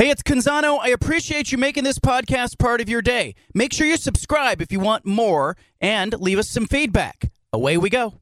[0.00, 0.78] Hey, it's Canzano.
[0.80, 3.34] I appreciate you making this podcast part of your day.
[3.52, 7.30] Make sure you subscribe if you want more and leave us some feedback.
[7.52, 8.14] Away we go.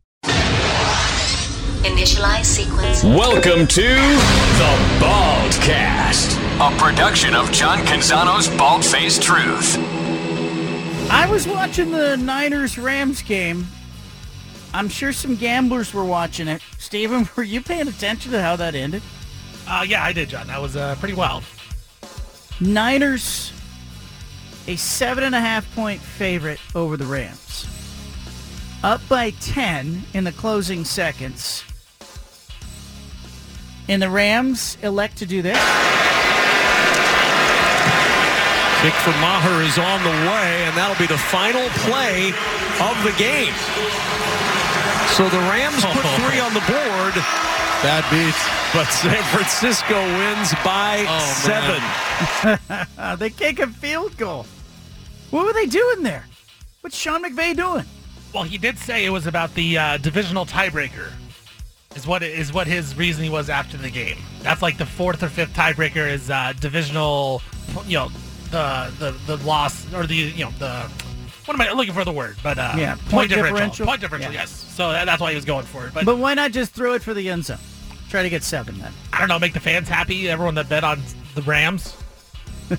[1.85, 3.04] Initialize sequence.
[3.04, 9.79] Welcome to the Baldcast, a production of John Canzano's Bald Faced Truth.
[11.13, 13.69] I was watching the Niners Rams game.
[14.75, 16.61] I'm sure some gamblers were watching it.
[16.79, 19.01] Steven, were you paying attention to how that ended?
[19.69, 20.49] Uh, yeah, I did, John.
[20.49, 21.45] That was uh, pretty wild.
[22.61, 23.52] Niners,
[24.66, 27.66] a seven and a half point favorite over the Rams.
[28.82, 31.64] Up by 10 in the closing seconds.
[33.89, 35.58] And the Rams elect to do this.
[38.83, 42.28] Kick for Maher is on the way, and that'll be the final play
[42.80, 43.55] of the game.
[45.17, 47.14] So the Rams put three on the board.
[47.83, 48.34] Bad beat.
[48.72, 51.19] But San Francisco wins by Oh,
[52.44, 53.16] seven.
[53.19, 54.47] they kick a field goal.
[55.30, 56.24] What were they doing there?
[56.83, 57.84] What's Sean McVay doing?
[58.33, 61.11] Well, he did say it was about the uh, divisional tiebreaker.
[61.96, 64.18] Is what is what his reasoning was after the game.
[64.42, 67.42] That's like the fourth or fifth tiebreaker is uh, divisional.
[67.86, 68.08] You know,
[68.50, 70.88] the the the loss or the you know the
[71.48, 72.36] what am I looking for the word?
[72.42, 73.54] But uh, Yeah, point, point differential.
[73.54, 73.86] differential.
[73.86, 74.32] Point differential.
[74.32, 74.41] Yeah.
[74.41, 74.50] Yes.
[74.50, 75.94] So that, that's why he was going for it.
[75.94, 77.56] But, But why not just throw it for the end zone?
[78.10, 78.92] Try to get seven then.
[79.14, 79.38] I don't know.
[79.38, 80.28] Make the fans happy.
[80.28, 81.00] Everyone that bet on
[81.34, 81.96] the Rams.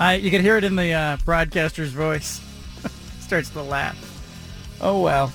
[0.00, 2.40] I, you can hear it in the uh, broadcaster's voice.
[3.20, 3.96] Starts to laugh.
[4.80, 5.32] Oh well.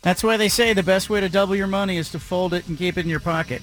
[0.00, 2.66] That's why they say the best way to double your money is to fold it
[2.68, 3.60] and keep it in your pocket.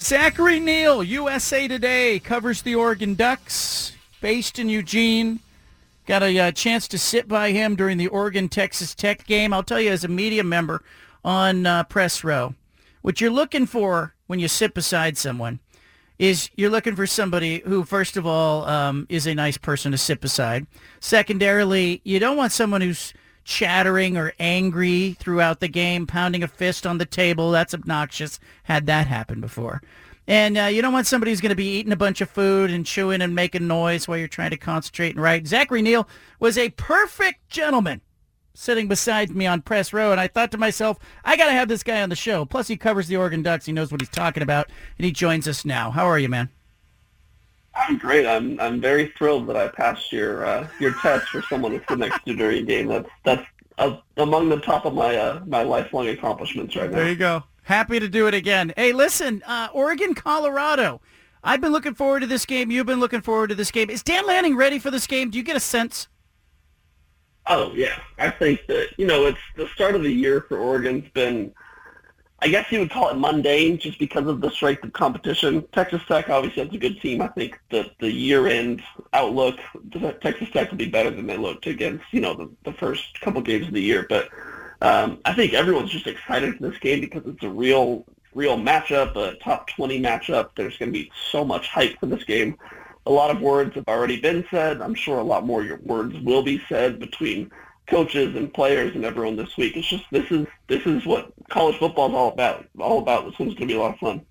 [0.00, 5.40] Zachary Neel, USA Today, covers the Oregon Ducks, based in Eugene.
[6.06, 9.52] Got a uh, chance to sit by him during the Oregon-Texas Tech game.
[9.52, 10.82] I'll tell you, as a media member
[11.24, 12.54] on uh, press row,
[13.02, 15.60] what you're looking for when you sit beside someone
[16.18, 19.98] is you're looking for somebody who, first of all, um, is a nice person to
[19.98, 20.66] sit beside.
[21.00, 23.12] Secondarily, you don't want someone who's
[23.44, 27.50] chattering or angry throughout the game, pounding a fist on the table.
[27.50, 28.40] That's obnoxious.
[28.64, 29.82] Had that happen before.
[30.28, 32.70] And uh, you don't want somebody who's going to be eating a bunch of food
[32.70, 35.46] and chewing and making noise while you're trying to concentrate and write.
[35.46, 36.08] Zachary Neel
[36.40, 38.00] was a perfect gentleman
[38.54, 41.68] sitting beside me on press row, and I thought to myself, I got to have
[41.68, 42.44] this guy on the show.
[42.44, 43.66] Plus, he covers the Oregon Ducks.
[43.66, 45.90] He knows what he's talking about, and he joins us now.
[45.90, 46.48] How are you, man?
[47.76, 48.26] I'm great.
[48.26, 51.98] I'm I'm very thrilled that I passed your uh, your test for someone to sit
[51.98, 52.86] next to during a game.
[52.88, 56.96] That's that's uh, among the top of my uh, my lifelong accomplishments right now.
[56.96, 57.44] There you go.
[57.66, 58.72] Happy to do it again.
[58.76, 61.00] Hey, listen, uh, Oregon, Colorado.
[61.42, 62.70] I've been looking forward to this game.
[62.70, 63.90] You've been looking forward to this game.
[63.90, 65.30] Is Dan Lanning ready for this game?
[65.30, 66.06] Do you get a sense?
[67.48, 71.08] Oh yeah, I think that you know it's the start of the year for Oregon's
[71.12, 71.52] been.
[72.38, 75.66] I guess you would call it mundane just because of the strength of competition.
[75.72, 77.20] Texas Tech obviously has a good team.
[77.20, 78.82] I think that the year-end
[79.14, 79.58] outlook,
[80.20, 83.40] Texas Tech will be better than they looked against, you know, the, the first couple
[83.40, 84.04] games of the year.
[84.06, 84.28] But
[84.82, 88.04] um, I think everyone's just excited for this game because it's a real,
[88.34, 90.50] real matchup, a top 20 matchup.
[90.56, 92.56] There's going to be so much hype for this game.
[93.06, 94.82] A lot of words have already been said.
[94.82, 97.50] I'm sure a lot more words will be said between
[97.86, 99.76] coaches and players and everyone this week.
[99.76, 102.66] It's just this is this is what college football is all about.
[102.78, 104.22] All about this one's going to be a lot of fun.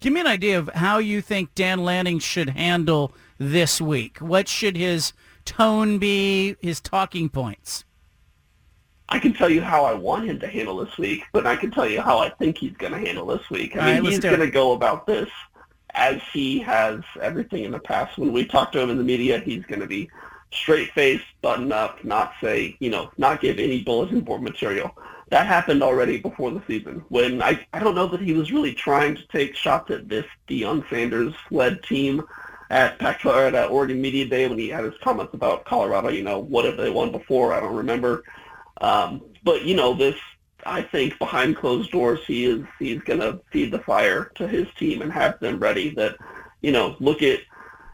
[0.00, 4.18] Give me an idea of how you think Dan Lanning should handle this week.
[4.18, 5.12] What should his
[5.44, 6.56] tone be?
[6.62, 7.84] His talking points?
[9.10, 11.70] I can tell you how I want him to handle this week, but I can
[11.70, 13.76] tell you how I think he's going to handle this week.
[13.76, 15.28] I mean, right, he's going to go about this
[15.94, 18.18] as he has everything in the past.
[18.18, 20.08] When we talk to him in the media, he's going to be
[20.52, 24.96] straight faced, button up, not say, you know, not give any bulletin board material.
[25.30, 28.74] That happened already before the season when I, I don't know that he was really
[28.74, 32.22] trying to take shots at this Deion Sanders led team
[32.68, 36.22] at Pac or at Oregon Media Day when he had his comments about Colorado, you
[36.22, 37.52] know, what have they won before?
[37.52, 38.24] I don't remember.
[38.80, 40.16] Um, but you know, this
[40.66, 45.02] I think behind closed doors he is he's gonna feed the fire to his team
[45.02, 46.16] and have them ready that,
[46.60, 47.40] you know, look at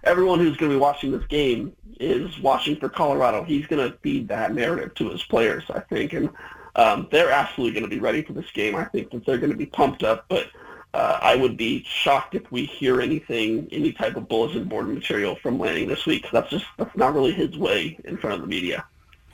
[0.05, 3.45] everyone who's gonna be watching this game is watching for Colorado.
[3.45, 6.13] He's gonna feed that narrative to his players, I think.
[6.13, 6.31] And
[6.75, 8.77] um, they're absolutely gonna be ready for this game.
[8.77, 10.49] I think that they're gonna be pumped up, but
[10.95, 15.37] uh, I would be shocked if we hear anything, any type of bulletin board material
[15.37, 16.27] from Lanning this week.
[16.33, 18.85] That's just that's not really his way in front of the media.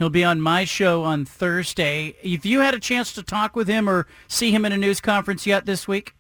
[0.03, 2.17] He'll be on my show on Thursday.
[2.25, 5.01] If you had a chance to talk with him or see him in a news
[5.01, 6.17] conference yet this week,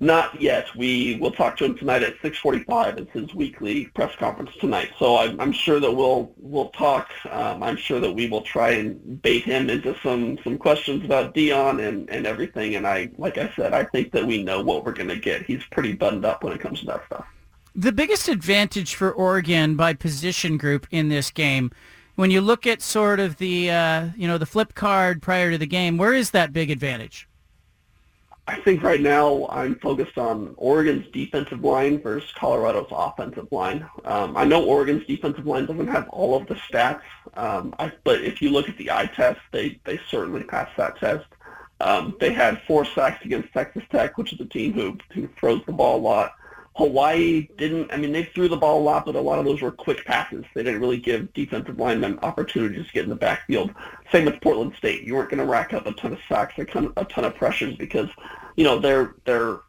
[0.00, 0.66] Not yet.
[0.74, 2.98] We will talk to him tonight at 6:45.
[2.98, 4.90] It's his weekly press conference tonight.
[4.98, 7.08] So I'm, I'm sure that we'll we'll talk.
[7.30, 11.36] Um, I'm sure that we will try and bait him into some some questions about
[11.36, 12.74] Deion and and everything.
[12.74, 15.46] And I, like I said, I think that we know what we're going to get.
[15.46, 17.26] He's pretty buttoned up when it comes to that stuff.
[17.76, 21.70] The biggest advantage for Oregon by position group in this game,
[22.16, 25.58] when you look at sort of the uh, you know the flip card prior to
[25.58, 27.28] the game, where is that big advantage?
[28.48, 33.84] I think right now I'm focused on Oregon's defensive line versus Colorado's offensive line.
[34.04, 37.02] Um, I know Oregon's defensive line doesn't have all of the stats,
[37.34, 40.96] um, I, but if you look at the eye test, they, they certainly passed that
[41.00, 41.26] test.
[41.80, 45.62] Um, they had four sacks against Texas Tech, which is a team who, who throws
[45.66, 46.32] the ball a lot.
[46.76, 49.62] Hawaii didn't, I mean, they threw the ball a lot, but a lot of those
[49.62, 50.44] were quick passes.
[50.54, 53.72] They didn't really give defensive linemen opportunities to get in the backfield.
[54.12, 55.02] Same with Portland State.
[55.02, 57.34] You weren't going to rack up a ton of sacks, a ton, a ton of
[57.34, 58.10] pressures because,
[58.56, 59.60] you know, they're, they're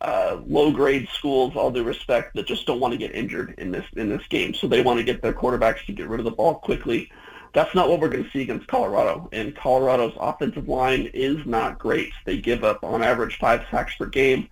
[0.00, 3.86] uh, low-grade schools, all due respect, that just don't want to get injured in this,
[3.96, 4.52] in this game.
[4.52, 7.08] So they want to get their quarterbacks to get rid of the ball quickly.
[7.54, 9.28] That's not what we're going to see against Colorado.
[9.32, 12.12] And Colorado's offensive line is not great.
[12.24, 14.48] They give up, on average, five sacks per game.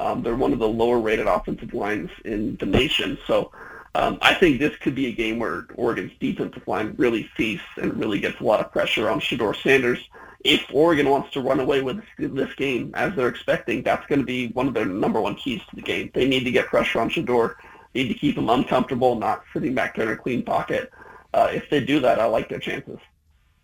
[0.00, 3.18] Um, they're one of the lower rated offensive lines in the nation.
[3.26, 3.52] So
[3.94, 7.98] um, I think this could be a game where Oregon's defensive line really feasts and
[7.98, 9.98] really gets a lot of pressure on Shedeur Sanders.
[10.42, 14.24] If Oregon wants to run away with this game as they're expecting, that's going to
[14.24, 16.10] be one of their number one keys to the game.
[16.14, 17.56] They need to get pressure on Shedeur,
[17.94, 20.90] need to keep him uncomfortable, not sitting back there in a clean pocket.
[21.34, 22.98] Uh, if they do that, I like their chances.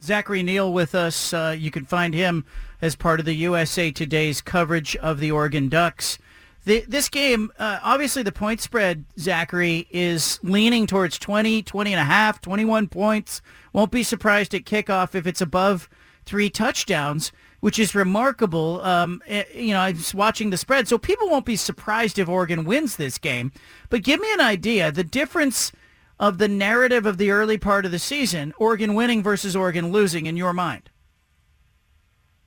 [0.03, 1.33] Zachary Neel with us.
[1.33, 2.45] Uh, you can find him
[2.83, 6.19] as part of the USA Today's coverage of the Oregon Ducks.
[6.67, 12.01] The, this game, uh, obviously the point spread, Zachary, is leaning towards 20, 20 and
[12.01, 13.41] a half, 21 points.
[13.73, 15.89] Won't be surprised at kickoff if it's above
[16.25, 17.31] three touchdowns,
[17.61, 18.81] which is remarkable.
[18.83, 22.29] Um, eh, you know, I was watching the spread, so people won't be surprised if
[22.29, 23.53] Oregon wins this game.
[23.89, 25.71] But give me an idea, the difference
[26.19, 30.27] of the narrative of the early part of the season, Oregon winning versus Oregon losing
[30.27, 30.91] in your mind.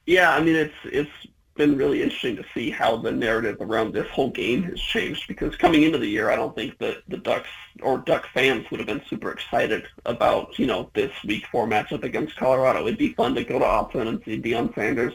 [0.06, 1.10] Yeah, I mean, it's it's
[1.60, 5.58] been really interesting to see how the narrative around this whole game has changed because
[5.58, 7.50] coming into the year, I don't think that the Ducks
[7.82, 12.04] or Duck fans would have been super excited about, you know, this week four matchup
[12.04, 12.88] against Colorado.
[12.88, 15.14] It'd be fun to go to Austin and see Deion Sanders,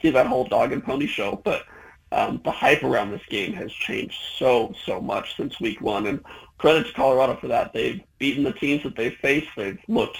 [0.00, 1.64] see that whole dog and pony show, but
[2.12, 6.06] um, the hype around this game has changed so, so much since week one.
[6.06, 6.24] And
[6.58, 7.72] credit to Colorado for that.
[7.72, 9.48] They've beaten the teams that they've faced.
[9.56, 10.18] They've looked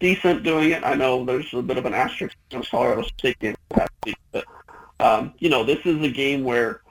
[0.00, 0.82] decent doing it.
[0.82, 4.46] I know there's a bit of an asterisk against Colorado State game past week, but
[5.00, 6.82] um, you know, this is a game where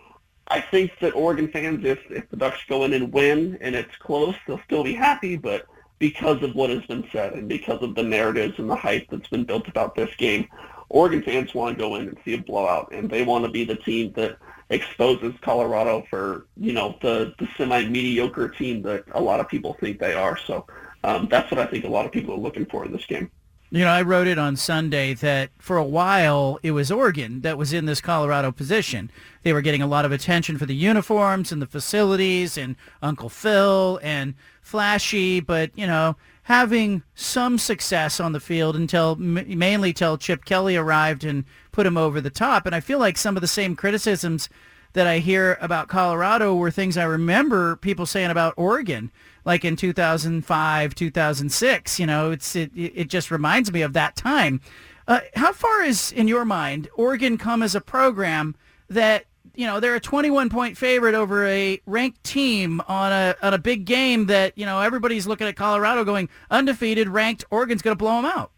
[0.47, 3.95] I think that Oregon fans, if, if the Ducks go in and win and it's
[3.97, 5.37] close, they'll still be happy.
[5.37, 5.65] But
[5.99, 9.29] because of what has been said and because of the narratives and the hype that's
[9.29, 10.47] been built about this game,
[10.89, 13.63] Oregon fans want to go in and see a blowout, and they want to be
[13.63, 14.37] the team that
[14.69, 19.77] exposes Colorado for you know the the semi mediocre team that a lot of people
[19.79, 20.37] think they are.
[20.37, 20.65] So
[21.03, 23.31] um, that's what I think a lot of people are looking for in this game.
[23.73, 27.57] You know, I wrote it on Sunday that for a while it was Oregon that
[27.57, 29.09] was in this Colorado position.
[29.43, 33.29] They were getting a lot of attention for the uniforms and the facilities and Uncle
[33.29, 40.17] Phil and flashy, but, you know, having some success on the field until mainly till
[40.17, 42.65] Chip Kelly arrived and put him over the top.
[42.65, 44.49] And I feel like some of the same criticisms
[44.93, 49.11] that I hear about Colorado were things I remember people saying about Oregon
[49.45, 51.99] like in 2005, 2006.
[51.99, 54.61] You know, it's it, it just reminds me of that time.
[55.07, 58.55] Uh, how far is, in your mind, Oregon come as a program
[58.89, 63.53] that you know they're a 21 point favorite over a ranked team on a on
[63.53, 67.43] a big game that you know everybody's looking at Colorado going undefeated, ranked.
[67.49, 68.51] Oregon's going to blow them out.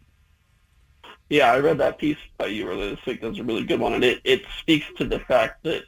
[1.30, 3.22] Yeah, I read that piece by you earlier this week.
[3.22, 5.84] That's a really good one, and it it speaks to the fact that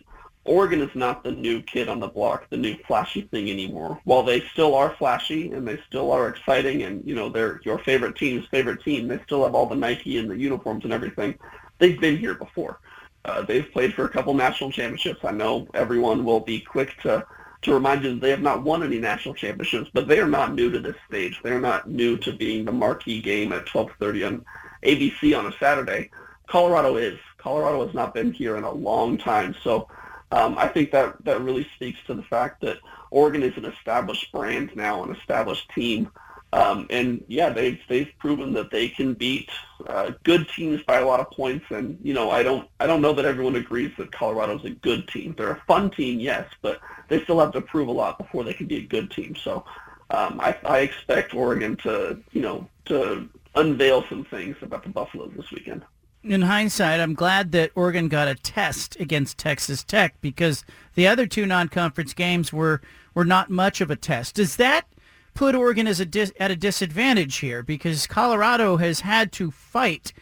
[0.47, 4.01] Oregon is not the new kid on the block, the new flashy thing anymore.
[4.05, 7.79] While they still are flashy and they still are exciting and, you know, they're your
[7.81, 11.39] favorite team's favorite team, they still have all the Nike and the uniforms and everything.
[11.79, 12.81] They've been here before.
[13.25, 15.25] Uh, they've played for a couple national championships.
[15.25, 17.27] I know everyone will be quick to,
[17.63, 20.55] to remind you that they have not won any national championships, but they are not
[20.55, 21.41] new to this stage.
[21.43, 24.45] They're not new to being the marquee game at 12.30 on
[24.85, 26.11] ABC on a Saturday.
[26.47, 27.19] Colorado is.
[27.39, 29.55] Colorado has not been here in a long time.
[29.63, 29.89] So
[30.33, 32.79] um, I think that that really speaks to the fact that
[33.11, 36.11] Oregon is an established brand now, an established team,
[36.53, 39.51] um, and yeah, they've they've proven that they can beat
[39.87, 41.67] uh, good teams by a lot of points.
[41.71, 45.07] And you know, I don't I don't know that everyone agrees that Colorado's a good
[45.09, 45.35] team.
[45.37, 48.55] They're a fun team, yes, but they still have to prove a lot before they
[48.55, 49.37] can be a good team.
[49.37, 49.65] So
[50.11, 55.33] um, I, I expect Oregon to you know to unveil some things about the Buffaloes
[55.37, 55.85] this weekend.
[56.33, 60.65] In hindsight, I'm glad that Oregon got a test against Texas Tech because
[60.95, 62.81] the other two non-conference games were
[63.15, 64.35] were not much of a test.
[64.35, 64.87] Does that
[65.33, 70.13] put Oregon as a dis- at a disadvantage here because Colorado has had to fight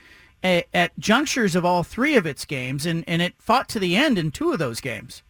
[0.45, 3.97] at, at junctures of all three of its games, and, and it fought to the
[3.97, 5.24] end in two of those games.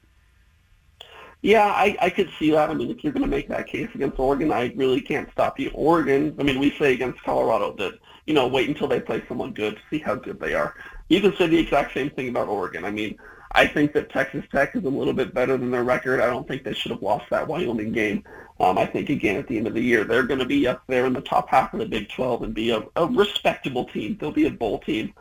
[1.44, 2.70] Yeah, I, I could see that.
[2.70, 5.60] I mean, if you're going to make that case against Oregon, I really can't stop
[5.60, 5.70] you.
[5.74, 9.52] Oregon, I mean, we say against Colorado that, you know, wait until they play someone
[9.52, 10.74] good, to see how good they are.
[11.10, 12.86] You can say the exact same thing about Oregon.
[12.86, 13.18] I mean,
[13.52, 16.22] I think that Texas Tech is a little bit better than their record.
[16.22, 18.24] I don't think they should have lost that Wyoming game.
[18.58, 20.82] Um, I think, again, at the end of the year, they're going to be up
[20.86, 24.16] there in the top half of the Big 12 and be a, a respectable team.
[24.18, 25.12] They'll be a bowl team.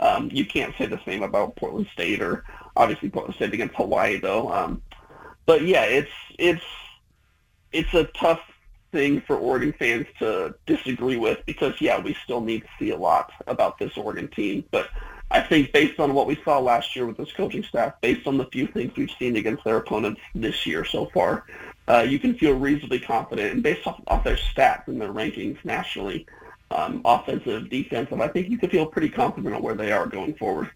[0.00, 2.44] Um, you can't say the same about Portland State or
[2.76, 4.52] obviously Portland State against Hawaii, though.
[4.52, 4.82] Um,
[5.46, 6.64] but yeah, it's it's
[7.72, 8.40] it's a tough
[8.92, 12.96] thing for Oregon fans to disagree with because yeah, we still need to see a
[12.96, 14.64] lot about this Oregon team.
[14.70, 14.88] But
[15.30, 18.36] I think based on what we saw last year with this coaching staff, based on
[18.36, 21.46] the few things we've seen against their opponents this year so far,
[21.88, 23.54] uh, you can feel reasonably confident.
[23.54, 26.26] And based off, off their stats and their rankings nationally,
[26.70, 30.34] um, offensive, defensive, I think you can feel pretty confident on where they are going
[30.34, 30.70] forward.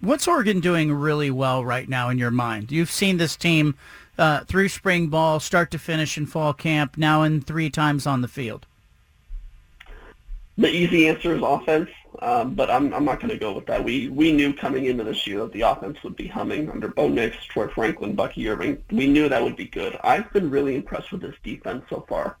[0.00, 2.70] What's Oregon doing really well right now in your mind?
[2.70, 3.74] You've seen this team
[4.16, 8.20] uh, through spring ball, start to finish in fall camp, now in three times on
[8.20, 8.64] the field.
[10.56, 11.90] The easy answer is offense,
[12.20, 13.82] um, but I'm, I'm not going to go with that.
[13.82, 17.08] We we knew coming into this year that the offense would be humming under Bo
[17.08, 18.82] Nix, Troy Franklin, Bucky Irving.
[18.92, 19.98] We knew that would be good.
[20.04, 22.36] I've been really impressed with this defense so far.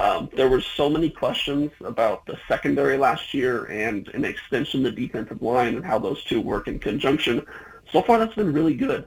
[0.00, 4.94] Um, there were so many questions about the secondary last year and an extension of
[4.94, 7.44] the defensive line and how those two work in conjunction.
[7.92, 9.06] So far, that's been really good.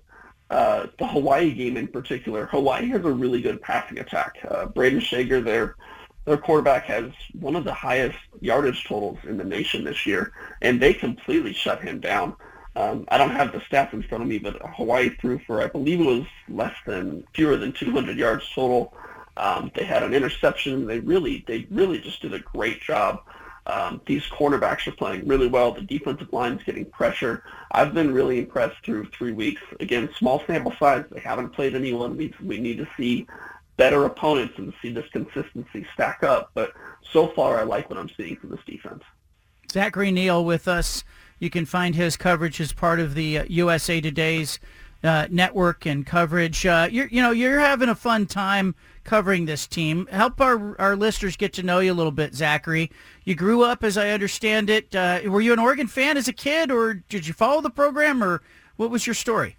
[0.51, 4.37] Uh, the Hawaii game in particular, Hawaii has a really good passing attack.
[4.47, 5.77] Uh, Brayden Schager, their
[6.25, 10.31] their quarterback, has one of the highest yardage totals in the nation this year,
[10.61, 12.35] and they completely shut him down.
[12.75, 15.67] Um, I don't have the stats in front of me, but Hawaii threw for I
[15.67, 18.93] believe it was less than fewer than 200 yards total.
[19.37, 20.85] Um, they had an interception.
[20.85, 23.21] They really, they really just did a great job.
[23.65, 25.71] Um, these cornerbacks are playing really well.
[25.71, 27.43] The defensive line is getting pressure.
[27.71, 29.61] I've been really impressed through three weeks.
[29.79, 31.05] Again, small sample size.
[31.09, 32.17] They haven't played anyone.
[32.17, 33.25] We we need to see
[33.77, 36.51] better opponents and see this consistency stack up.
[36.53, 36.73] But
[37.11, 39.03] so far, I like what I'm seeing from this defense.
[39.71, 41.03] Zachary Neel with us.
[41.39, 44.59] You can find his coverage as part of the uh, USA Today's
[45.03, 46.65] uh, network and coverage.
[46.65, 50.07] Uh, you know, you're having a fun time covering this team.
[50.07, 52.91] Help our our listeners get to know you a little bit, Zachary.
[53.23, 54.93] You grew up, as I understand it.
[54.95, 58.23] Uh, were you an Oregon fan as a kid, or did you follow the program,
[58.23, 58.41] or
[58.75, 59.57] what was your story?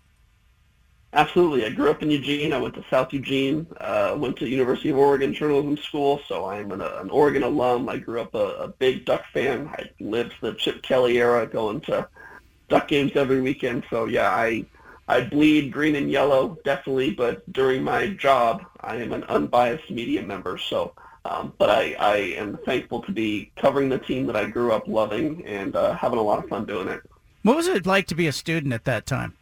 [1.15, 1.65] Absolutely.
[1.65, 2.53] I grew up in Eugene.
[2.53, 3.69] I went to South Eugene.
[3.81, 7.89] Uh, went to University of Oregon Journalism School, so I'm an, an Oregon alum.
[7.89, 9.69] I grew up a, a big Duck fan.
[9.69, 12.09] I lived the Chip Kelly era, going to
[12.69, 13.85] Duck games every weekend.
[13.91, 14.67] So yeah, I
[15.07, 20.23] I bleed green and yellow, definitely, but during my job, I am an unbiased media
[20.23, 20.57] member.
[20.57, 20.95] So,
[21.27, 24.89] um, but I, I am thankful to be covering the team that I grew up
[24.89, 27.03] loving and uh, having a lot of fun doing it.
[27.43, 29.35] What was it like to be a student at that time?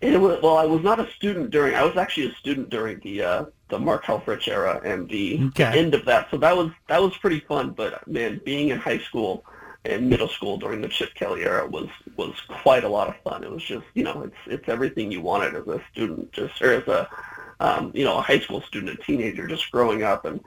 [0.00, 1.74] It was, well, I was not a student during.
[1.74, 5.64] I was actually a student during the uh, the Mark Helfrich era and the, Okay.
[5.64, 6.28] the end of that.
[6.30, 7.72] So that was that was pretty fun.
[7.72, 9.44] But man, being in high school
[9.84, 13.44] and middle school during the Chip Kelly era was was quite a lot of fun.
[13.44, 16.72] It was just you know it's it's everything you wanted as a student, just or
[16.72, 17.08] as a
[17.60, 20.40] um, you know a high school student, a teenager, just growing up, and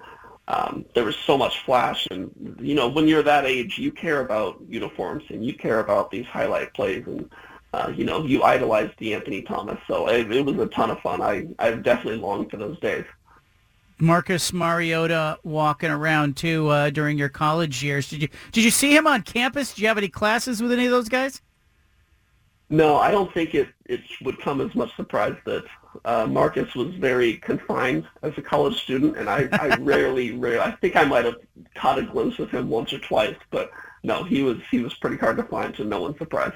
[0.48, 2.08] um, there was so much flash.
[2.12, 6.12] And you know when you're that age, you care about uniforms and you care about
[6.12, 7.30] these highlight plays and.
[7.75, 11.24] Uh, you know, you idolized De'Anthony Thomas, so it, it was a ton of fun.
[11.24, 13.04] I I definitely longed for those days.
[14.00, 18.10] Marcus Mariota walking around too uh, during your college years.
[18.10, 19.74] Did you did you see him on campus?
[19.74, 21.42] Did you have any classes with any of those guys?
[22.70, 25.64] No, I don't think it, it would come as much surprise that
[26.06, 30.72] uh, Marcus was very confined as a college student, and I, I rarely, rarely, I
[30.72, 31.36] think I might have
[31.76, 33.70] caught a glimpse of him once or twice, but
[34.02, 36.56] no, he was he was pretty hard to find, so no one's surprised.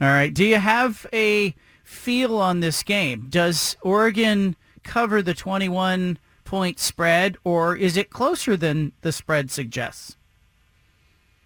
[0.00, 0.32] All right.
[0.32, 3.26] Do you have a feel on this game?
[3.30, 10.16] Does Oregon cover the 21 point spread, or is it closer than the spread suggests?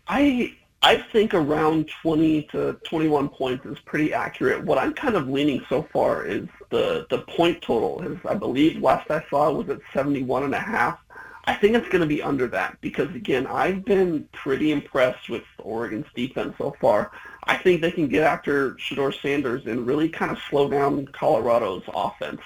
[0.06, 4.64] I I think around 20 to 21 points is pretty accurate.
[4.64, 8.80] What I'm kind of leaning so far is the the point total is I believe
[8.82, 10.98] last I saw was at 71 and a half.
[11.44, 15.42] I think it's going to be under that because again, I've been pretty impressed with
[15.58, 17.12] Oregon's defense so far.
[17.44, 21.82] I think they can get after Shedeur Sanders and really kind of slow down Colorado's
[21.88, 22.40] offense.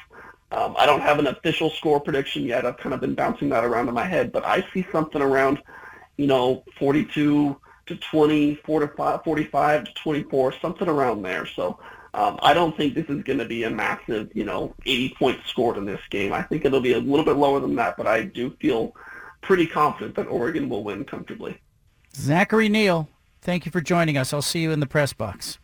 [0.54, 2.64] Um, I don't have an official score prediction yet.
[2.64, 5.60] I've kind of been bouncing that around in my head, but I see something around,
[6.16, 7.56] you know, 42
[7.86, 11.44] to 20, 45, 45 to 24, something around there.
[11.46, 11.80] So
[12.14, 15.50] um, I don't think this is going to be a massive, you know, 80 points
[15.50, 16.32] scored in this game.
[16.32, 18.94] I think it'll be a little bit lower than that, but I do feel
[19.40, 21.60] pretty confident that Oregon will win comfortably.
[22.14, 23.08] Zachary Neel,
[23.42, 24.32] thank you for joining us.
[24.32, 25.58] I'll see you in the press box.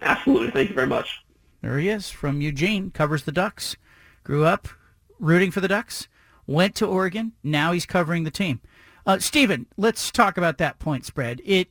[0.00, 0.50] Absolutely.
[0.50, 1.22] Thank you very much.
[1.60, 3.76] There he is from Eugene, covers the Ducks.
[4.30, 4.68] Grew up
[5.18, 6.06] rooting for the Ducks,
[6.46, 7.32] went to Oregon.
[7.42, 8.60] Now he's covering the team.
[9.04, 11.42] Uh, Stephen, let's talk about that point spread.
[11.44, 11.68] It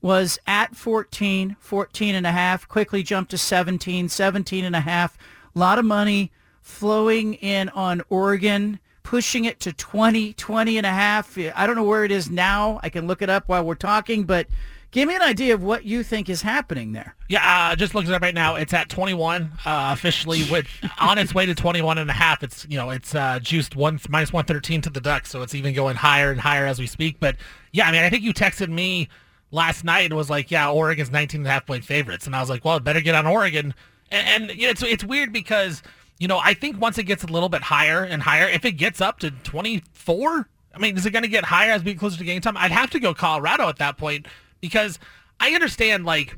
[0.00, 5.18] was at 14, 14 and a half, quickly jumped to 17, 17 and a half.
[5.54, 10.90] A lot of money flowing in on Oregon, pushing it to 20, 20 and a
[10.90, 11.36] half.
[11.36, 12.80] I don't know where it is now.
[12.82, 14.46] I can look it up while we're talking, but
[14.90, 17.14] give me an idea of what you think is happening there.
[17.28, 20.66] Yeah, uh, just looking at it right now, it's at 21 uh, officially with
[20.98, 22.42] on its way to 21 and a half.
[22.42, 25.74] It's you know it's uh, juiced one minus 113 to the Ducks, so it's even
[25.74, 27.20] going higher and higher as we speak.
[27.20, 27.36] But
[27.72, 29.08] yeah, I mean, I think you texted me
[29.50, 32.26] last night and was like, yeah, Oregon's 19 and a half point favorites.
[32.26, 33.74] And I was like, well, better get on Oregon.
[34.10, 35.82] And, and you know, it's, it's weird because,
[36.18, 38.72] you know, I think once it gets a little bit higher and higher, if it
[38.72, 42.00] gets up to 24, I mean, is it going to get higher as we get
[42.00, 42.56] closer to game time?
[42.56, 44.26] I'd have to go Colorado at that point
[44.60, 44.98] because
[45.40, 46.36] I understand, like,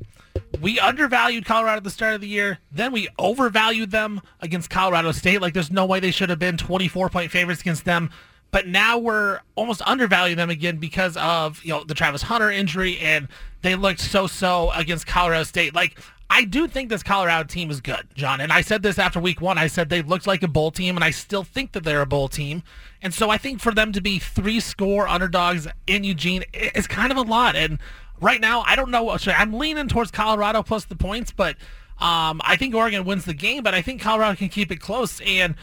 [0.59, 2.59] we undervalued Colorado at the start of the year.
[2.71, 5.41] Then we overvalued them against Colorado State.
[5.41, 8.09] Like, there's no way they should have been 24 point favorites against them
[8.51, 12.99] but now we're almost undervaluing them again because of you know the Travis Hunter injury,
[12.99, 13.27] and
[13.61, 15.73] they looked so-so against Colorado State.
[15.73, 15.97] Like
[16.29, 19.41] I do think this Colorado team is good, John, and I said this after week
[19.41, 19.57] one.
[19.57, 22.05] I said they looked like a bowl team, and I still think that they're a
[22.05, 22.63] bowl team.
[23.01, 27.11] And so I think for them to be three score underdogs in Eugene is kind
[27.11, 27.55] of a lot.
[27.55, 27.79] And
[28.21, 29.17] right now, I don't know.
[29.27, 31.57] I'm leaning towards Colorado plus the points, but
[31.99, 33.63] um, I think Oregon wins the game.
[33.63, 35.55] But I think Colorado can keep it close and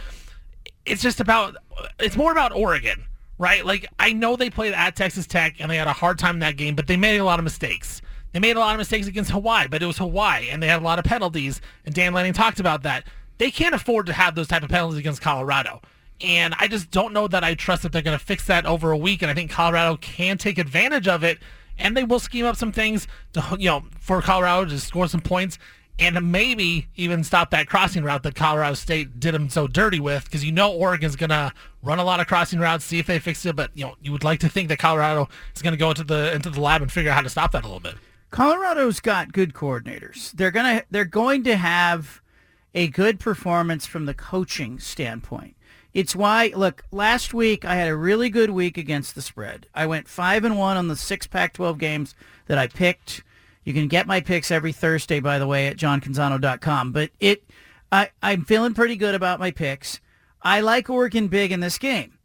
[0.84, 1.56] it's just about
[1.98, 3.04] it's more about Oregon,
[3.38, 3.64] right?
[3.64, 6.40] Like I know they played at Texas Tech and they had a hard time in
[6.40, 8.02] that game, but they made a lot of mistakes.
[8.32, 10.80] They made a lot of mistakes against Hawaii, but it was Hawaii and they had
[10.80, 11.60] a lot of penalties.
[11.84, 13.04] And Dan Lanning talked about that.
[13.38, 15.80] They can't afford to have those type of penalties against Colorado.
[16.20, 18.90] And I just don't know that I trust that they're going to fix that over
[18.90, 19.22] a week.
[19.22, 21.38] And I think Colorado can take advantage of it,
[21.78, 25.20] and they will scheme up some things to you know for Colorado to score some
[25.20, 25.58] points
[25.98, 30.24] and maybe even stop that crossing route that Colorado State did them so dirty with,
[30.24, 33.18] because you know Oregon's going to run a lot of crossing routes, see if they
[33.18, 33.56] fix it.
[33.56, 36.04] But you know, you would like to think that Colorado is going to go into
[36.04, 37.96] the into the lab and figure out how to stop that a little bit.
[38.30, 40.32] Colorado's got good coordinators.
[40.32, 42.22] They're gonna they're going to have
[42.74, 45.56] a good performance from the coaching standpoint.
[45.98, 49.66] It's why look, last week I had a really good week against the spread.
[49.74, 52.14] I went five and one on the six Pac-12 games
[52.46, 53.24] that I picked.
[53.64, 56.92] You can get my picks every Thursday, by the way, at johncanzano.com.
[56.92, 57.42] But it,
[57.90, 60.00] I, I'm feeling pretty good about my picks.
[60.40, 62.16] I like Oregon big in this game.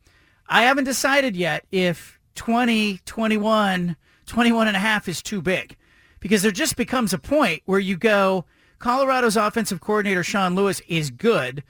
[0.47, 5.75] I haven't decided yet if 20, 21, 21 and a half is too big
[6.19, 8.45] because there just becomes a point where you go,
[8.77, 11.63] Colorado's offensive coordinator, Sean Lewis, is good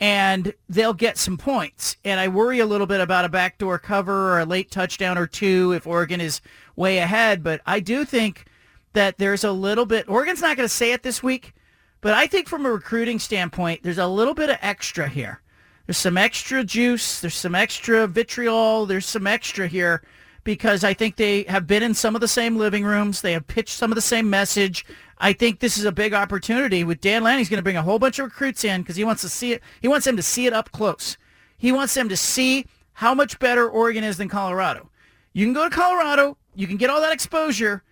[0.00, 1.96] and they'll get some points.
[2.04, 5.26] And I worry a little bit about a backdoor cover or a late touchdown or
[5.26, 6.40] two if Oregon is
[6.74, 7.42] way ahead.
[7.42, 8.46] But I do think
[8.94, 11.54] that there's a little bit, Oregon's not going to say it this week,
[12.00, 15.42] but I think from a recruiting standpoint, there's a little bit of extra here.
[15.86, 17.20] There's some extra juice.
[17.20, 18.86] There's some extra vitriol.
[18.86, 20.02] There's some extra here
[20.44, 23.20] because I think they have been in some of the same living rooms.
[23.20, 24.84] They have pitched some of the same message.
[25.18, 27.40] I think this is a big opportunity with Dan Lanning.
[27.40, 29.52] He's going to bring a whole bunch of recruits in because he wants to see
[29.52, 29.62] it.
[29.80, 31.16] He wants them to see it up close.
[31.58, 34.90] He wants them to see how much better Oregon is than Colorado.
[35.32, 36.36] You can go to Colorado.
[36.54, 37.82] You can get all that exposure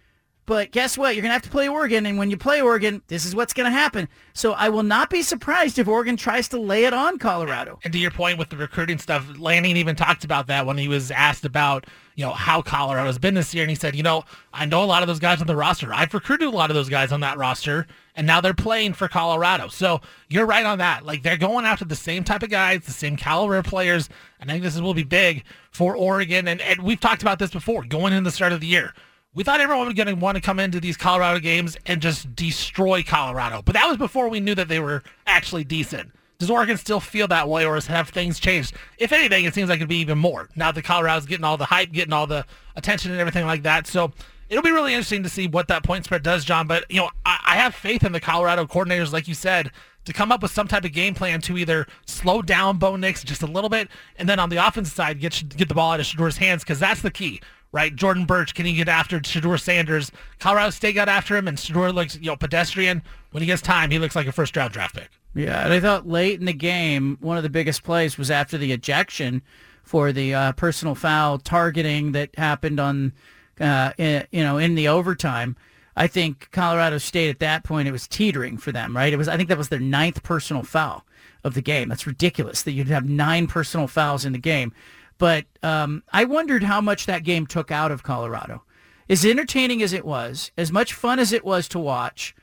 [0.49, 1.15] but guess what?
[1.15, 2.07] You're going to have to play Oregon.
[2.07, 4.09] And when you play Oregon, this is what's going to happen.
[4.33, 7.79] So I will not be surprised if Oregon tries to lay it on Colorado.
[7.85, 10.89] And to your point with the recruiting stuff, Lanning even talked about that when he
[10.89, 13.63] was asked about, you know, how Colorado's been this year.
[13.63, 15.93] And he said, you know, I know a lot of those guys on the roster.
[15.93, 17.87] I've recruited a lot of those guys on that roster.
[18.17, 19.69] And now they're playing for Colorado.
[19.69, 21.05] So you're right on that.
[21.05, 24.09] Like they're going after the same type of guys, the same caliber of players.
[24.41, 26.49] And I think this will be big for Oregon.
[26.49, 28.95] And, and we've talked about this before going in the start of the year
[29.35, 32.35] we thought everyone was going to want to come into these Colorado games and just
[32.35, 33.63] destroy Colorado.
[33.63, 36.13] But that was before we knew that they were actually decent.
[36.39, 38.73] Does Oregon still feel that way, or have things changed?
[38.97, 41.65] If anything, it seems like it'd be even more now that Colorado's getting all the
[41.65, 43.89] hype, getting all the attention and everything like that.
[43.89, 44.13] So
[44.49, 46.69] it'll be really interesting to see what that point spread does, John.
[46.69, 49.73] But you know, I, I have faith in the Colorado coordinators, like you said,
[50.05, 53.25] to come up with some type of game plan to either slow down Bo Nix
[53.25, 56.01] just a little bit, and then on the offensive side, get get the ball out
[56.01, 57.41] of Shedeur's hands because that's the key
[57.73, 57.95] right?
[57.95, 60.11] Jordan Burch, can he get after Shedeur Sanders?
[60.39, 63.03] Colorado State got after him, and Shedeur looks, you know, pedestrian.
[63.31, 65.11] When he gets time, he looks like a first round draft pick.
[65.35, 68.57] Yeah, and I thought late in the game, one of the biggest plays was after
[68.59, 69.43] the ejection
[69.83, 73.13] for the uh, personal foul targeting that happened on
[73.61, 75.57] uh, in, you know, in the overtime.
[75.97, 79.13] I think Colorado State at that point it was teetering for them, right?
[79.13, 81.05] It was I think that was their ninth personal foul
[81.45, 81.89] of the game.
[81.89, 84.73] That's ridiculous that you'd have nine personal fouls in the game.
[85.19, 88.63] But um, I wondered how much that game took out of Colorado.
[89.09, 92.35] As entertaining as it was, as much fun as it was to watch,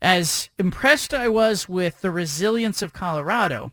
[0.00, 3.72] as impressed I was with the resilience of Colorado,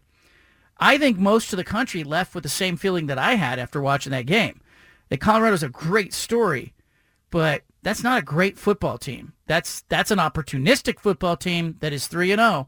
[0.79, 3.81] I think most of the country left with the same feeling that I had after
[3.81, 4.61] watching that game.
[5.09, 6.73] That Colorado's a great story,
[7.31, 9.33] but that's not a great football team.
[9.47, 12.67] That's that's an opportunistic football team that is three and zero.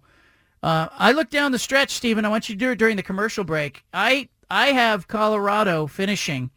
[0.63, 2.25] Uh, I look down the stretch, Stephen.
[2.25, 3.83] I want you to do it during the commercial break.
[3.93, 6.51] I I have Colorado finishing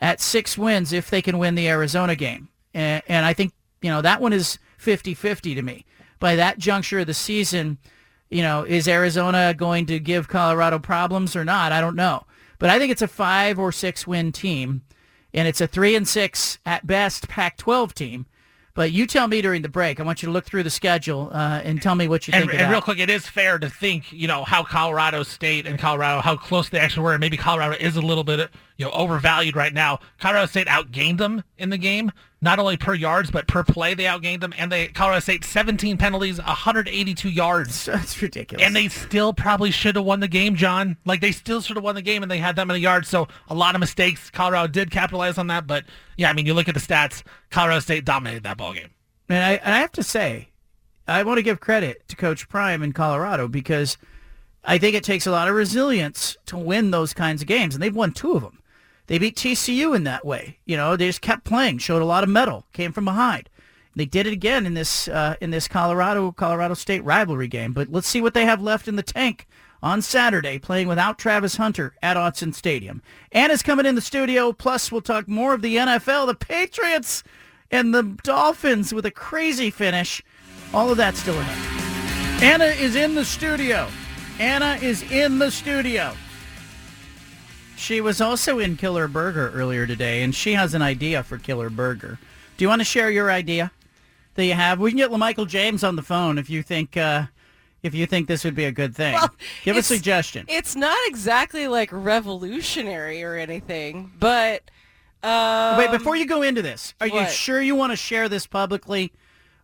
[0.00, 3.90] at six wins if they can win the Arizona game, and, and I think you
[3.90, 5.84] know that one is 50-50 to me.
[6.18, 7.78] By that juncture of the season,
[8.28, 11.70] you know, is Arizona going to give Colorado problems or not?
[11.70, 12.24] I don't know,
[12.58, 14.82] but I think it's a five or six win team
[15.32, 18.26] and it's a three and six at best Pac-12 team.
[18.78, 19.98] But you tell me during the break.
[19.98, 22.48] I want you to look through the schedule uh, and tell me what you and,
[22.48, 22.62] think.
[22.62, 26.20] And, real quick, it is fair to think, you know, how Colorado State and Colorado,
[26.20, 29.56] how close they actually were, and maybe Colorado is a little bit, you know, overvalued
[29.56, 29.98] right now.
[30.20, 33.94] Colorado State outgained them in the game, not only per yards but per play.
[33.94, 37.84] They outgained them, and they Colorado State 17 penalties, 182 yards.
[37.86, 38.64] That's ridiculous.
[38.64, 40.96] And they still probably should have won the game, John.
[41.04, 43.08] Like they still should have won the game, and they had that many yards.
[43.08, 44.30] So a lot of mistakes.
[44.30, 45.84] Colorado did capitalize on that, but
[46.16, 47.22] yeah, I mean, you look at the stats.
[47.50, 48.90] Colorado State dominated that ball game.
[49.28, 50.48] And I, and I have to say,
[51.06, 53.98] I want to give credit to Coach Prime in Colorado because
[54.64, 57.82] I think it takes a lot of resilience to win those kinds of games, and
[57.82, 58.60] they've won two of them.
[59.08, 60.58] They beat TCU in that way.
[60.64, 63.48] You know, they just kept playing, showed a lot of mettle, came from behind.
[63.96, 67.72] They did it again in this uh, in this Colorado Colorado State rivalry game.
[67.72, 69.48] But let's see what they have left in the tank
[69.82, 73.02] on Saturday, playing without Travis Hunter at Autzen Stadium.
[73.32, 74.52] Anna's coming in the studio.
[74.52, 77.24] Plus, we'll talk more of the NFL, the Patriots
[77.70, 80.22] and the Dolphins with a crazy finish.
[80.72, 82.42] All of that still ahead.
[82.42, 83.88] Anna is in the studio.
[84.38, 86.14] Anna is in the studio.
[87.78, 91.70] She was also in Killer Burger earlier today, and she has an idea for Killer
[91.70, 92.18] Burger.
[92.56, 93.70] Do you want to share your idea
[94.34, 94.80] that you have?
[94.80, 97.26] We can get LaMichael James on the phone if you think uh,
[97.84, 99.14] if you think this would be a good thing.
[99.14, 99.30] Well,
[99.62, 100.44] Give a suggestion.
[100.48, 104.70] It's not exactly like revolutionary or anything, but
[105.22, 108.44] um, Wait, before you go into this, are you sure you want to share this
[108.44, 109.12] publicly,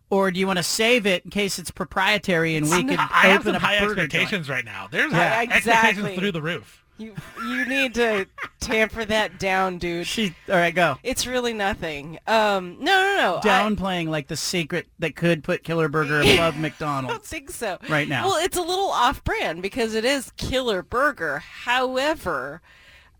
[0.09, 2.97] or do you want to save it in case it's proprietary and we It's could
[2.97, 4.87] not- I have some high expectations right now.
[4.89, 5.65] There's Yeah, expectations
[5.97, 6.15] exactly.
[6.17, 6.84] through the roof.
[6.97, 7.13] You
[7.45, 8.27] you need to
[8.59, 10.07] tamper that down, dude.
[10.07, 10.97] She, all right, go.
[11.03, 12.19] It's really nothing.
[12.27, 13.39] Um, no, no, no.
[13.43, 17.11] Downplaying like the secret that could put Killer Burger above McDonald's.
[17.11, 17.77] I don't think so.
[17.89, 18.27] Right now.
[18.27, 21.39] Well, it's a little off-brand because it is Killer Burger.
[21.39, 22.61] However,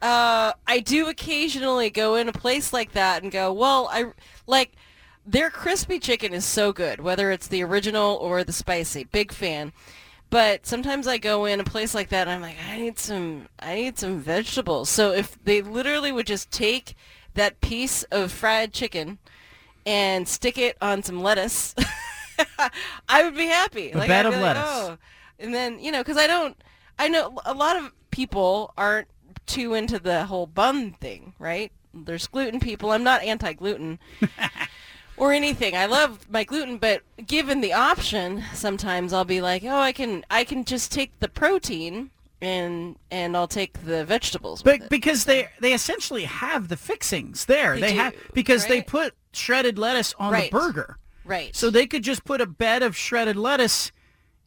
[0.02, 4.12] uh, I do occasionally go in a place like that and go, well, I
[4.48, 4.74] like
[5.26, 9.06] their crispy chicken is so good, whether it's the original or the spicy.
[9.06, 9.74] Big fan.
[10.30, 13.48] But sometimes I go in a place like that and I'm like, I need some,
[13.60, 14.90] I need some vegetables.
[14.90, 16.96] So if they literally would just take
[17.36, 19.20] that piece of fried chicken
[19.86, 21.76] and stick it on some lettuce,
[23.10, 23.92] I would be happy.
[23.92, 24.64] A like, bed I'd of like, lettuce.
[24.66, 24.98] "Oh."
[25.40, 26.58] And then, you know, because I don't,
[26.98, 29.08] I know a lot of people aren't
[29.46, 31.72] too into the whole bun thing, right?
[31.94, 32.92] There's gluten people.
[32.92, 34.00] I'm not anti-gluten
[35.18, 35.76] or anything.
[35.76, 40.26] I love my gluten, but given the option, sometimes I'll be like, oh, I can,
[40.30, 42.10] I can just take the protein
[42.42, 44.62] and and I'll take the vegetables.
[44.62, 47.80] But because they they essentially have the fixings there.
[47.80, 50.52] They do, have because they put shredded lettuce on Right.
[50.52, 50.98] the burger.
[51.24, 51.56] right.
[51.56, 53.92] So they could just put a bed of shredded lettuce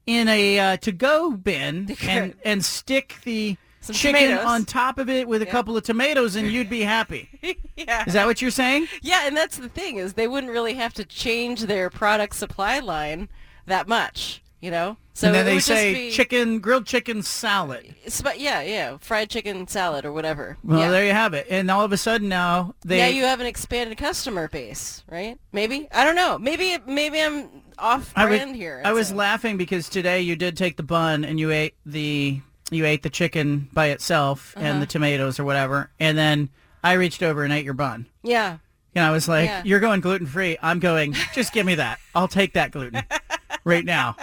[0.06, 4.44] in a uh, to-go bin and and stick the Some chicken tomatoes.
[4.46, 7.28] on top of it with a couple of tomatoes, and you'd be happy.
[7.76, 8.04] yeah.
[8.06, 8.88] Is that what you're saying?
[9.02, 12.80] Yeah, and that's the thing is they wouldn't really have to change their product supply
[12.80, 13.28] line
[13.66, 14.96] that much, you know.
[15.14, 17.92] So and then they say be, chicken, grilled chicken salad.
[18.06, 20.56] sp- yeah, yeah, fried chicken salad or whatever.
[20.62, 20.90] Well, yeah.
[20.90, 21.46] there you have it.
[21.50, 25.36] And all of a sudden now they now you have an expanded customer base, right?
[25.52, 26.38] Maybe I don't know.
[26.38, 28.80] Maybe maybe I'm off I was, brand here.
[28.84, 32.40] I was So- laughing because today you did take the bun and you ate the
[32.70, 34.66] you ate the chicken by itself Uh-huh.
[34.66, 36.48] and the tomatoes or whatever, and then
[36.84, 38.06] I reached over and ate your bun.
[38.22, 38.58] Yeah,
[38.94, 39.62] And I was like, Yeah.
[39.64, 41.14] "You're going gluten free." I'm going.
[41.34, 41.98] Just give me that.
[42.14, 43.02] I'll take that gluten
[43.64, 44.16] right now,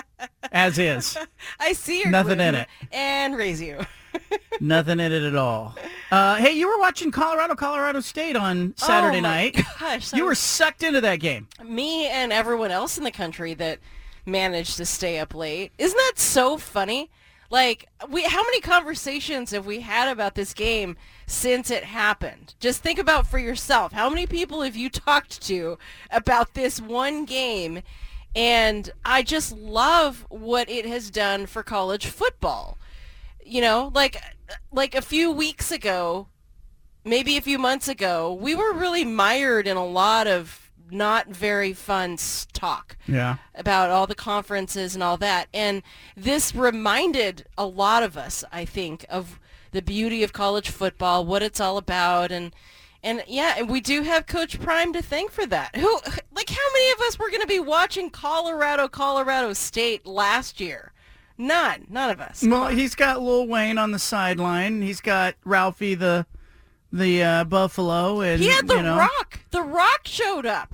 [0.51, 1.17] as is.
[1.60, 2.67] I see your Nothing in it.
[2.91, 3.79] and raise you.
[4.62, 5.75] Nothing in it at all.
[6.12, 9.60] Uh, hey, you were watching Colorado, Colorado State on Saturday Oh night.
[9.79, 11.47] Gosh, You were sucked into that game.
[11.63, 13.79] me and everyone else in the country that
[14.25, 15.71] managed to stay up late.
[15.77, 17.12] Isn't that so funny?
[17.49, 22.55] Like, we how many conversations have we had about this game since it happened?
[22.60, 23.91] Just think about for yourself.
[23.91, 25.77] How many people have you talked to
[26.10, 27.81] about this one game?
[28.36, 32.77] And I just love what it has done for college football.
[33.45, 34.17] You know, like
[34.71, 36.27] like a few weeks ago,
[37.03, 41.73] maybe a few months ago, we were really mired in a lot of not very
[41.73, 42.17] fun
[42.53, 43.37] talk Yeah.
[43.53, 45.47] about all the conferences and all that.
[45.53, 45.81] And
[46.15, 49.39] this reminded a lot of us, I think, of
[49.71, 52.53] the beauty of college football, what it's all about, and
[53.03, 55.75] and yeah, and we do have Coach Prime to thank for that.
[55.75, 55.99] Who,
[56.33, 60.91] like, how many of us were going to be watching Colorado, Colorado State last year?
[61.37, 62.41] None, none of us.
[62.43, 64.81] Well, he's got Lil Wayne on the sideline.
[64.81, 66.25] He's got Ralphie the
[66.91, 69.39] the uh, Buffalo, and He had the you know, Rock.
[69.51, 70.69] The Rock showed up.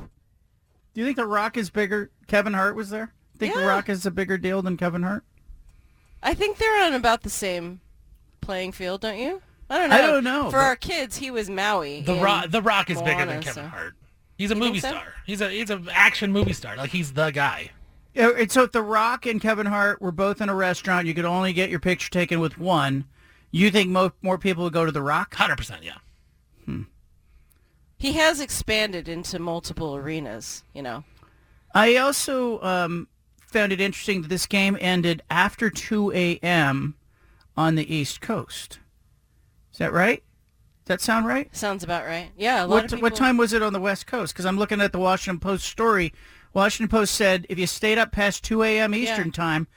[0.94, 2.12] Do you think the Rock is bigger?
[2.28, 3.14] Kevin Hart was there.
[3.38, 5.24] Think the Rock is a bigger deal than Kevin Hart?
[6.22, 7.82] I think they're on about the same
[8.42, 9.42] playing field, don't you?
[9.70, 9.96] I don't know.
[9.96, 12.02] I don't know, For our kids, he was Maui.
[12.02, 13.96] The Rock, the Rock is bigger than Kevin so- Hart.
[14.38, 14.90] He's a You movie so?
[14.90, 15.14] star.
[15.26, 16.76] He's a he's an action movie star.
[16.76, 17.72] Like he's the guy.
[18.16, 21.14] Yeah, and so if The Rock and Kevin Hart were both in a restaurant, you
[21.14, 23.06] could only get your picture taken with one.
[23.52, 25.36] You think mo- more people would go to The Rock?
[25.36, 25.94] Hundred percent, yeah.
[27.98, 31.04] He has expanded into multiple arenas, you know.
[31.76, 33.08] I also um,
[33.46, 36.96] found it interesting that this game ended after 2 a.m.
[37.56, 38.80] on the East Coast.
[39.72, 40.24] Is that right?
[40.84, 41.56] Does that sound right?
[41.56, 42.32] Sounds about right.
[42.36, 43.02] Yeah, a lot What, of people.
[43.04, 44.34] what time was it on the West Coast?
[44.34, 46.12] Because I'm looking at the Washington Post story.
[46.56, 48.96] Washington Post said if you stayed up past 2 a.m.
[48.96, 49.32] Eastern Yeah.
[49.34, 49.68] time,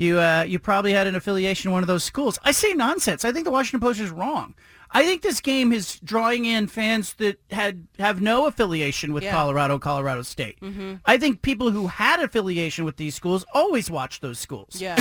[0.00, 2.38] you uh, you probably had an affiliation in one of those schools.
[2.42, 3.24] I say nonsense.
[3.24, 4.54] I think the Washington Post is wrong.
[4.92, 9.30] I think this game is drawing in fans that had have no affiliation with Yeah.
[9.32, 10.58] Colorado, Colorado State.
[10.60, 10.94] Mm-hmm.
[11.04, 14.80] I think people who had affiliation with these schools always watch those schools.
[14.80, 14.96] Yeah.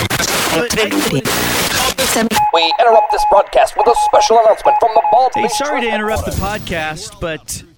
[2.53, 6.25] We interrupt this broadcast with a special announcement from the Bald Hey, sorry to interrupt
[6.25, 7.63] the podcast, but